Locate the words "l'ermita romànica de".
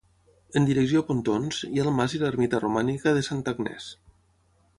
2.25-3.25